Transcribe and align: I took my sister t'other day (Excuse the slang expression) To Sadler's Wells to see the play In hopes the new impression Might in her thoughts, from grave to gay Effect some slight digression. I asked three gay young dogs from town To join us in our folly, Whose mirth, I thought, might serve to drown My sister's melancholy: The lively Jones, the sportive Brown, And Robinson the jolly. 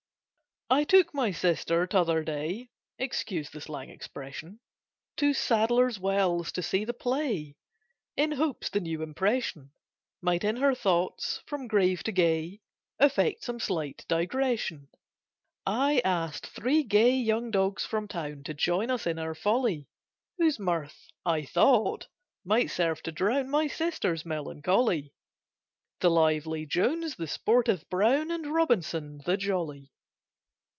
I 0.73 0.85
took 0.85 1.13
my 1.13 1.33
sister 1.33 1.85
t'other 1.85 2.23
day 2.23 2.69
(Excuse 2.97 3.49
the 3.49 3.59
slang 3.59 3.89
expression) 3.89 4.61
To 5.17 5.33
Sadler's 5.33 5.99
Wells 5.99 6.53
to 6.53 6.61
see 6.63 6.85
the 6.85 6.93
play 6.93 7.57
In 8.15 8.31
hopes 8.31 8.69
the 8.69 8.79
new 8.79 9.01
impression 9.01 9.73
Might 10.21 10.45
in 10.45 10.55
her 10.55 10.73
thoughts, 10.73 11.41
from 11.45 11.67
grave 11.67 12.03
to 12.03 12.13
gay 12.13 12.61
Effect 12.99 13.43
some 13.43 13.59
slight 13.59 14.05
digression. 14.07 14.87
I 15.65 16.01
asked 16.05 16.47
three 16.47 16.83
gay 16.83 17.17
young 17.17 17.51
dogs 17.51 17.85
from 17.85 18.07
town 18.07 18.43
To 18.43 18.53
join 18.53 18.89
us 18.89 19.05
in 19.05 19.19
our 19.19 19.35
folly, 19.35 19.89
Whose 20.37 20.57
mirth, 20.57 21.09
I 21.25 21.43
thought, 21.43 22.07
might 22.45 22.67
serve 22.67 23.03
to 23.03 23.11
drown 23.11 23.49
My 23.49 23.67
sister's 23.67 24.25
melancholy: 24.25 25.11
The 25.99 26.09
lively 26.11 26.65
Jones, 26.65 27.17
the 27.17 27.27
sportive 27.27 27.83
Brown, 27.89 28.31
And 28.31 28.53
Robinson 28.53 29.17
the 29.25 29.35
jolly. 29.35 29.91